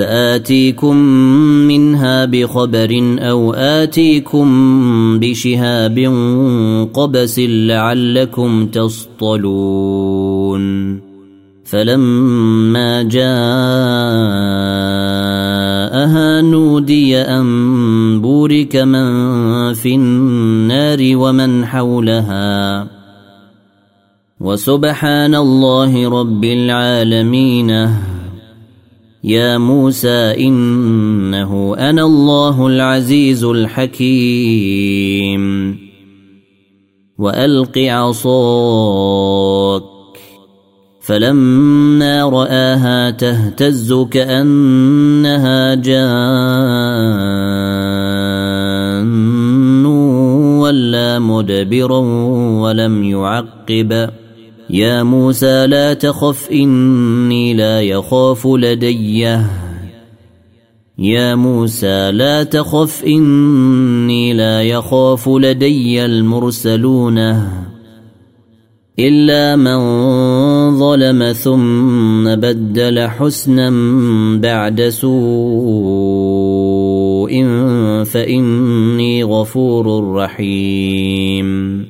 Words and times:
سآتيكم 0.00 0.96
منها 1.68 2.24
بخبر 2.24 3.16
أو 3.18 3.52
آتيكم 3.54 4.48
بشهاب 5.20 5.98
قبس 6.94 7.38
لعلكم 7.38 8.66
تصطلون. 8.66 10.64
فلما 11.64 13.02
جاءها 13.02 13.20
نودي 16.40 17.18
أن 17.18 18.20
بورك 18.20 18.76
من 18.76 19.72
في 19.72 19.94
النار 19.94 20.98
ومن 21.14 21.64
حولها. 21.64 22.86
وسبحان 24.40 25.34
الله 25.34 26.20
رب 26.20 26.44
العالمين. 26.44 27.88
يا 29.24 29.58
موسى 29.58 30.46
إنه 30.46 31.74
أنا 31.78 32.02
الله 32.02 32.66
العزيز 32.66 33.44
الحكيم. 33.44 35.40
وألق 37.18 37.78
عصاك. 37.78 39.82
فلما 41.00 42.24
رآها 42.24 43.10
تهتز 43.10 43.92
كأنها 44.10 45.74
جان. 45.74 47.20
ولا 50.60 51.18
مدبرا 51.18 51.98
ولم 52.60 53.04
يعقب. 53.04 54.10
يا 54.72 55.02
موسى 55.02 55.66
لا 55.66 55.94
تخف 55.94 56.50
إني 56.50 57.54
لا 57.54 57.82
يخاف 57.82 58.46
لدي. 58.46 59.36
يا 60.98 61.34
موسى 61.34 62.10
لا 62.10 62.42
تخف 62.42 63.04
إني 63.04 64.32
لا 64.32 64.62
يخاف 64.62 65.28
لدي 65.28 66.04
المرسلون. 66.04 67.18
إلا 68.98 69.56
من 69.56 69.78
ظلم 70.78 71.32
ثم 71.32 72.34
بدل 72.34 73.08
حسنا 73.08 73.70
بعد 74.40 74.88
سوء 74.88 76.10
فإني 78.04 79.24
غفور 79.24 80.14
رحيم. 80.14 81.89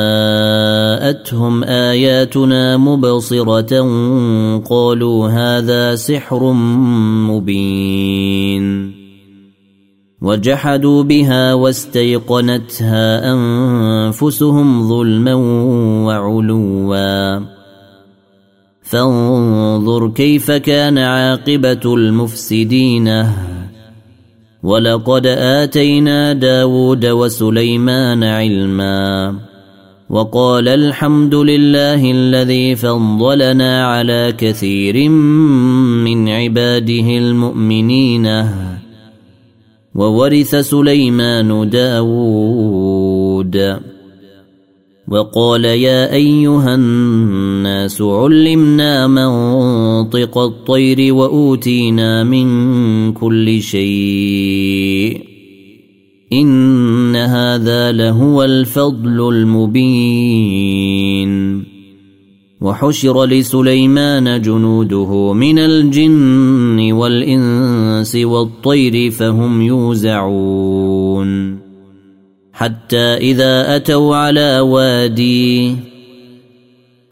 جاءتهم 1.11 1.63
اياتنا 1.63 2.77
مبصره 2.77 3.81
قالوا 4.69 5.27
هذا 5.27 5.95
سحر 5.95 6.53
مبين 7.27 8.93
وجحدوا 10.21 11.03
بها 11.03 11.53
واستيقنتها 11.53 13.33
انفسهم 13.33 14.89
ظلما 14.89 15.33
وعلوا 16.05 17.39
فانظر 18.81 20.09
كيف 20.09 20.51
كان 20.51 20.97
عاقبه 20.97 21.93
المفسدين 21.95 23.25
ولقد 24.63 25.27
آتينا 25.27 26.33
داود 26.33 27.05
وسليمان 27.05 28.23
علما 28.23 29.50
وقال 30.11 30.67
الحمد 30.67 31.35
لله 31.35 32.11
الذي 32.11 32.75
فضلنا 32.75 33.85
على 33.85 34.33
كثير 34.37 35.09
من 36.03 36.29
عباده 36.29 37.17
المؤمنين. 37.17 38.45
وورث 39.95 40.55
سليمان 40.55 41.69
داود. 41.69 43.55
وقال 45.07 45.65
يا 45.65 46.13
أيها 46.13 46.75
الناس 46.75 48.01
علمنا 48.01 49.07
منطق 49.07 50.37
الطير 50.37 51.13
وأوتينا 51.13 52.23
من 52.23 53.13
كل 53.13 53.61
شيء. 53.61 55.30
ان 56.33 57.15
هذا 57.15 57.91
لهو 57.91 58.43
الفضل 58.43 59.29
المبين 59.33 60.91
وحشر 62.61 63.25
لسليمان 63.25 64.41
جنوده 64.41 65.33
من 65.33 65.59
الجن 65.59 66.91
والانس 66.91 68.15
والطير 68.15 69.11
فهم 69.11 69.61
يوزعون 69.61 71.31
حتى 72.53 72.97
إذا 72.97 73.75
أتوا 73.75 74.15
على 74.15 74.59
وادي 74.59 75.75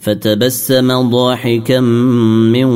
فتبسم 0.00 1.10
ضاحكا 1.10 1.80
من 1.80 2.68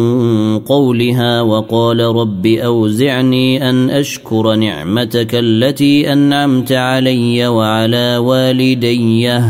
قولها 0.58 1.40
وقال 1.40 2.00
رب 2.00 2.46
أوزعني 2.46 3.70
أن 3.70 3.90
أشكر 3.90 4.54
نعمتك 4.54 5.34
التي 5.34 6.12
أنعمت 6.12 6.72
علي 6.72 7.46
وعلى 7.46 8.16
والدي 8.16 9.40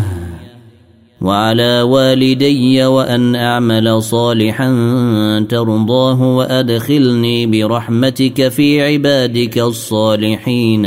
وعلى 1.21 1.83
والدي 1.83 2.85
وأن 2.85 3.35
أعمل 3.35 4.03
صالحا 4.03 4.71
ترضاه 5.49 6.23
وأدخلني 6.37 7.47
برحمتك 7.47 8.49
في 8.49 8.83
عبادك 8.83 9.59
الصالحين. 9.59 10.87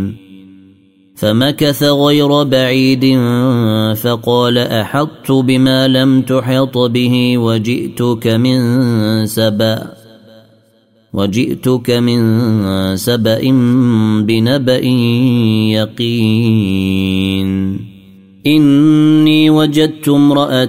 فمكث 1.21 1.83
غير 1.83 2.43
بعيد 2.43 3.05
فقال 3.95 4.57
أحطت 4.57 5.31
بما 5.31 5.87
لم 5.87 6.21
تحط 6.21 6.77
به 6.77 7.37
وجئتك 7.37 8.27
من 8.27 8.59
سبأ 9.25 9.83
وجئتك 11.13 11.91
من 11.91 12.21
سبأ 12.95 13.51
بنبأ 14.21 14.85
يقين. 15.77 17.51
إني 18.47 19.49
وجدت 19.49 20.09
امرأة 20.09 20.63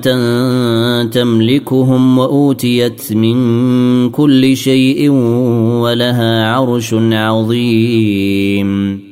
تملكهم 1.04 2.18
وأوتيت 2.18 3.12
من 3.12 4.10
كل 4.10 4.56
شيء 4.56 5.10
ولها 5.82 6.46
عرش 6.46 6.94
عظيم. 6.94 9.11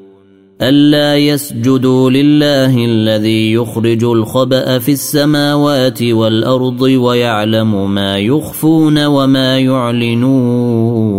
ألا 0.61 1.17
يسجدوا 1.17 2.09
لله 2.09 2.85
الذي 2.85 3.53
يخرج 3.53 4.03
الخبأ 4.03 4.79
في 4.79 4.91
السماوات 4.91 6.03
والأرض 6.03 6.81
ويعلم 6.81 7.93
ما 7.93 8.17
يخفون 8.17 9.05
وما 9.05 9.59
يعلنون. 9.59 11.11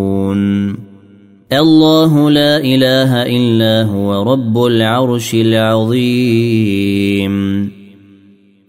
الله 1.52 2.30
لا 2.30 2.56
إله 2.56 3.22
إلا 3.22 3.82
هو 3.82 4.22
رب 4.22 4.64
العرش 4.64 5.34
العظيم. 5.34 6.52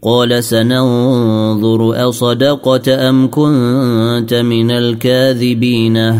قال 0.01 0.43
سننظر 0.43 2.09
أصدقت 2.09 2.89
أم 2.89 3.29
كنت 3.31 4.33
من 4.33 4.71
الكاذبين؟ 4.71 6.19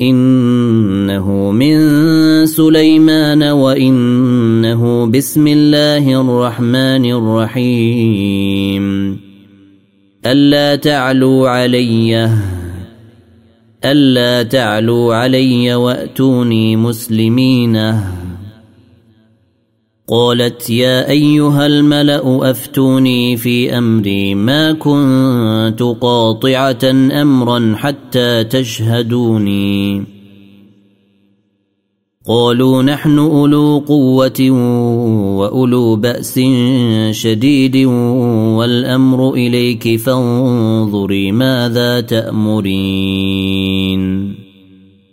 إنه 0.00 1.50
من 1.50 1.76
سليمان 2.46 3.42
وإنه 3.42 5.06
بسم 5.06 5.46
الله 5.46 6.20
الرحمن 6.20 7.04
الرحيم. 7.04 9.16
ألا 10.26 10.76
تعلوا 10.76 11.48
علي. 11.48 12.30
ألا 13.84 14.42
تعلوا 14.42 15.14
علي 15.14 15.74
وأتوني 15.74 16.76
مسلمين. 16.76 18.00
قالت 20.08 20.70
يا 20.70 21.10
أيها 21.10 21.66
الملأ 21.66 22.50
أفتوني 22.50 23.36
في 23.36 23.78
أمري 23.78 24.34
ما 24.34 24.72
كنت 24.72 25.82
قاطعة 26.00 26.84
أمرا 27.22 27.74
حتى 27.76 28.44
تشهدوني. 28.44 30.04
قالوا 32.28 32.82
نحن 32.82 33.18
أولو 33.18 33.78
قوة 33.78 34.50
وأولو 35.38 35.96
بأس 35.96 36.40
شديد 37.10 37.76
والأمر 38.56 39.34
إليك 39.34 39.96
فانظري 40.00 41.32
ماذا 41.32 42.00
تأمرين. 42.00 43.55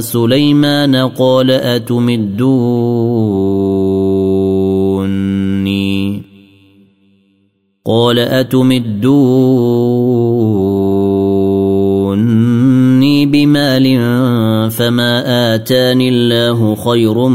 سليمان 0.00 0.96
قال 0.96 1.50
أتمدوني؟ 1.50 2.96
قال 7.86 8.18
أتمدوني 8.18 9.26
بمال 13.26 13.86
فما 14.70 15.54
آتاني 15.54 16.08
الله 16.08 16.74
خير 16.74 17.28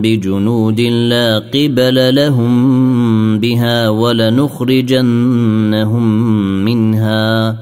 بجنود 0.00 0.80
لا 0.80 1.38
قبل 1.38 2.14
لهم 2.14 3.38
بها 3.38 3.88
ولنخرجنهم 3.88 5.04
منها 6.64 7.56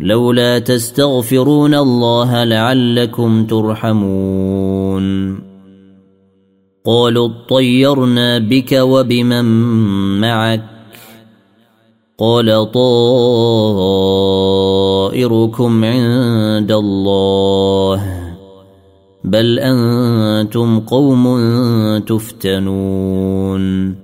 لولا 0.00 0.58
تستغفرون 0.58 1.74
الله 1.74 2.44
لعلكم 2.44 3.46
ترحمون. 3.46 5.38
قالوا 6.86 7.28
اطيرنا 7.28 8.38
بك 8.38 8.72
وبمن 8.72 9.44
معك. 10.20 10.64
قال 12.18 12.72
طائركم 12.72 13.04
عند 15.84 16.72
الله. 16.72 18.30
بل 19.24 19.58
أنتم 19.58 20.80
قوم 20.80 21.38
تفتنون. 21.98 24.03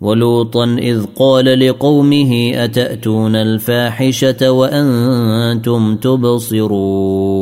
ولوطا 0.00 0.64
إذ 0.64 1.04
قال 1.16 1.68
لقومه 1.68 2.52
أتأتون 2.54 3.36
الفاحشة 3.36 4.52
وأنتم 4.52 5.96
تبصرون 5.96 7.40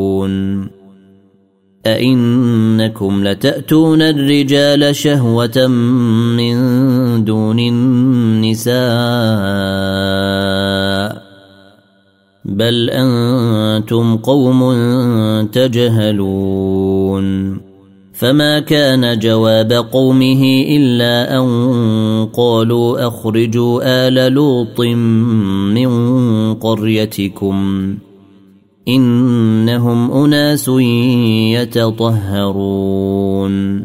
أئنكم 1.86 3.24
لتأتون 3.24 4.02
الرجال 4.02 4.96
شهوة 4.96 5.66
من 6.36 6.56
دون 7.24 7.58
النساء 7.58 8.78
بل 12.44 12.90
أنتم 12.90 14.16
قوم 14.16 14.72
تجهلون 15.52 17.28
فما 18.18 18.60
كان 18.60 19.18
جواب 19.18 19.72
قومه 19.72 20.42
إلا 20.68 21.38
أن 21.38 21.48
قالوا 22.34 23.06
أخرجوا 23.08 23.80
آل 23.84 24.32
لوط 24.32 24.80
من 25.70 25.90
قريتكم 26.54 27.56
إنهم 28.88 30.12
أناس 30.12 30.68
يتطهرون 32.38 33.84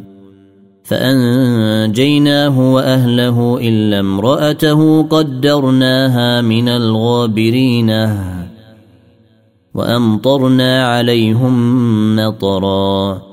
فأنجيناه 0.83 2.73
وأهله 2.73 3.57
إلا 3.61 3.99
امرأته 3.99 5.03
قدرناها 5.03 6.41
من 6.41 6.69
الغابرين 6.69 8.09
وأمطرنا 9.73 10.87
عليهم 10.87 12.15
مطرا 12.15 13.32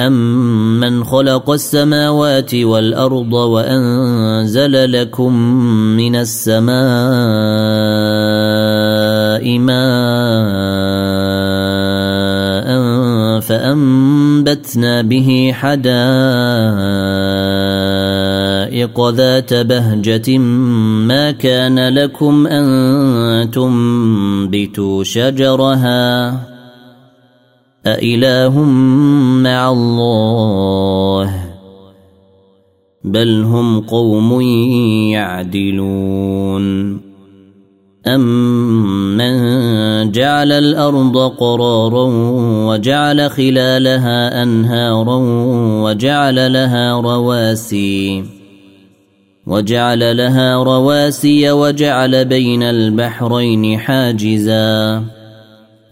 أمن 0.00 1.04
خلق 1.04 1.50
السماوات 1.50 2.54
والأرض 2.54 3.32
وأنزل 3.32 4.92
لكم 4.92 5.34
من 5.96 6.16
السماء 6.16 6.72
ماء 9.58 9.82
فأنبتنا 13.40 15.02
به 15.02 15.52
حدائق 15.54 15.82
ذات 19.08 19.54
بهجة 19.54 20.38
ما 20.38 21.30
كان 21.30 21.88
لكم 21.88 22.46
أن 22.46 23.50
تنبتوا 23.50 25.04
شجرها 25.04 26.51
أإله 27.86 28.60
مع 29.42 29.70
الله 29.70 31.34
بل 33.04 33.42
هم 33.42 33.80
قوم 33.80 34.40
يعدلون 35.10 37.00
أمن 38.06 39.32
جعل 40.10 40.52
الأرض 40.52 41.16
قرارا 41.18 42.04
وجعل 42.66 43.30
خلالها 43.30 44.42
أنهارا 44.42 45.16
وجعل 45.82 46.52
لها 46.52 47.00
رواسي 47.00 48.24
وجعل 49.46 50.16
لها 50.16 50.54
رواسي 50.56 51.50
وجعل 51.50 52.24
بين 52.24 52.62
البحرين 52.62 53.78
حاجزاً 53.78 55.02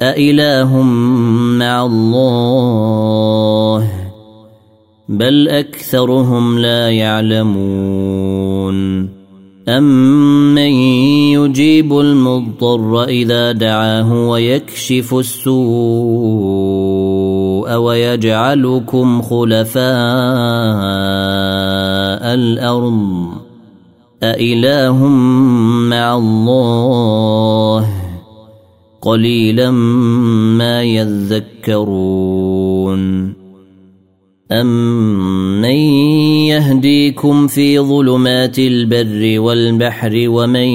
أإله 0.02 0.83
مع 1.59 1.85
الله 1.85 3.88
بل 5.09 5.49
أكثرهم 5.49 6.59
لا 6.59 6.90
يعلمون 6.90 8.80
أمن 9.69 10.59
يجيب 11.38 11.99
المضطر 11.99 13.04
إذا 13.04 13.52
دعاه 13.52 14.28
ويكشف 14.28 15.14
السوء 15.14 15.61
ويجعلكم 17.75 19.23
خلفاء 19.23 19.85
الأرض 22.35 23.30
أإله 24.23 25.07
مع 25.88 26.16
الله 26.16 28.00
قليلا 29.00 29.71
ما 30.61 30.83
يذكرون. 30.83 33.00
أمن 34.52 35.64
يهديكم 36.50 37.47
في 37.47 37.78
ظلمات 37.78 38.59
البر 38.59 39.40
والبحر 39.40 40.25
ومن 40.28 40.69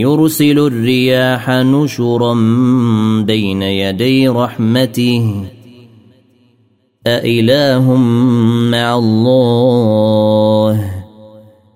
يرسل 0.00 0.58
الرياح 0.58 1.50
نشرا 1.50 2.34
بين 3.22 3.62
يدي 3.62 4.28
رحمته؟ 4.28 5.44
أإله 7.06 7.94
مع 8.70 8.98
الله؟ 8.98 10.92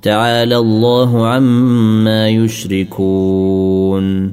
تعالى 0.02 0.58
الله 0.58 1.26
عما 1.26 2.28
يشركون. 2.28 4.32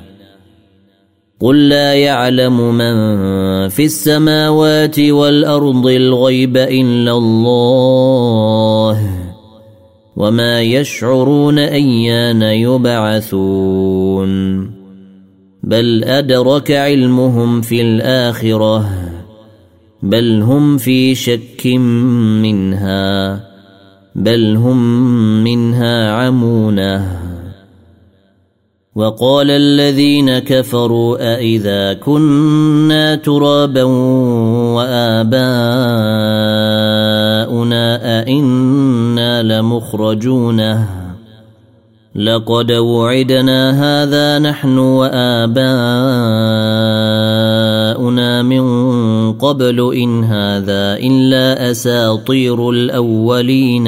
قل 1.41 1.69
لا 1.69 1.93
يعلم 1.93 2.75
من 2.75 2.95
في 3.69 3.85
السماوات 3.85 4.99
والأرض 4.99 5.87
الغيب 5.87 6.57
إلا 6.57 7.11
الله 7.11 9.09
وما 10.15 10.61
يشعرون 10.61 11.59
أيان 11.59 12.41
يبعثون 12.41 14.31
بل 15.63 16.03
أدرك 16.03 16.71
علمهم 16.71 17.61
في 17.61 17.81
الآخرة 17.81 18.89
بل 20.03 20.41
هم 20.41 20.77
في 20.77 21.15
شك 21.15 21.67
منها 22.41 23.43
بل 24.15 24.55
هم 24.55 25.03
منها 25.43 26.11
عمونة 26.11 27.30
وقال 28.95 29.51
الذين 29.51 30.39
كفروا 30.39 31.35
أإذا 31.35 31.93
كنا 31.93 33.15
ترابا 33.15 33.83
وآباؤنا 34.75 35.41
أئنا 38.19 39.43
لمخرجونه 39.43 40.87
لقد 42.15 42.71
وعدنا 42.71 43.71
هذا 43.71 44.39
نحن 44.39 44.77
وآباؤنا 44.77 45.61
من 48.41 49.33
قبل 49.33 49.93
إن 49.95 50.23
هذا 50.23 50.97
إلا 50.97 51.71
أساطير 51.71 52.69
الأولين 52.69 53.87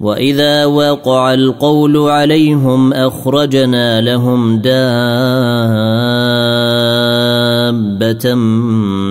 واذا 0.00 0.64
وقع 0.64 1.34
القول 1.34 1.96
عليهم 1.96 2.92
اخرجنا 2.92 4.00
لهم 4.00 4.56
دابه 4.56 4.74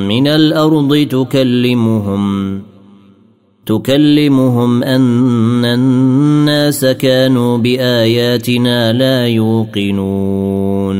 من 0.04 0.28
الأرض 0.28 1.08
تكلمهم 1.12 2.62
تكلمهم 3.66 4.84
ان 4.84 5.66
الناس 5.66 6.86
كانوا 6.86 7.58
باياتنا 7.58 8.94
لا 8.94 9.28
يوقنون 9.28 11.00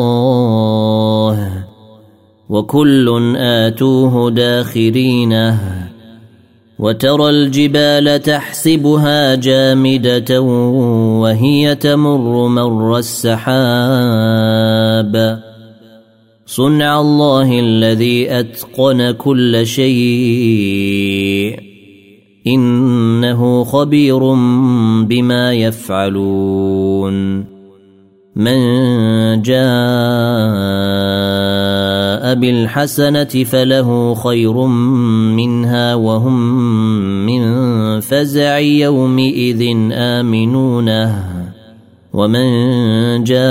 وكل 2.61 3.35
آتوه 3.37 4.31
داخرينه 4.31 5.59
وترى 6.79 7.29
الجبال 7.29 8.21
تحسبها 8.21 9.35
جامدة 9.35 10.41
وهي 11.21 11.75
تمر 11.75 12.47
مر 12.47 12.97
السحاب. 12.97 13.41
صنع 16.45 17.01
الله 17.01 17.59
الذي 17.59 18.39
أتقن 18.39 19.11
كل 19.11 19.67
شيء. 19.67 21.59
إنه 22.47 23.63
خبير 23.63 24.19
بما 25.03 25.53
يفعلون. 25.53 27.45
من 28.35 29.41
جاء 29.41 29.61
بالحسنة 32.35 33.23
فله 33.23 34.13
خير 34.13 34.65
منها 35.35 35.95
وهم 35.95 36.55
من 37.25 37.41
فزع 37.99 38.59
يومئذ 38.59 39.75
آمنونه. 39.91 41.23
ومن 42.13 43.23
جاء 43.23 43.41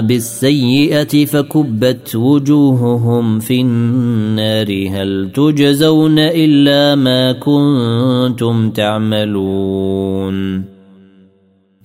بالسيئة 0.00 1.24
فكبت 1.24 2.16
وجوههم 2.16 3.38
في 3.38 3.60
النار. 3.60 4.88
هل 4.88 5.30
تجزون 5.34 6.18
إلا 6.18 6.94
ما 6.94 7.32
كنتم 7.32 8.70
تعملون؟ 8.70 10.75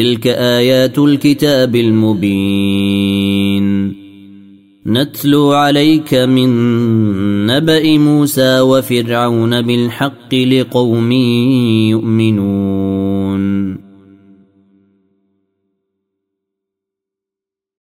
تلك 0.00 0.26
آيات 0.26 0.98
الكتاب 0.98 1.76
المبين. 1.76 3.66
نتلو 4.86 5.52
عليك 5.52 6.14
من 6.14 6.50
نبأ 7.46 7.98
موسى 7.98 8.60
وفرعون 8.60 9.62
بالحق 9.62 10.34
لقوم 10.34 11.12
يؤمنون. 11.12 12.89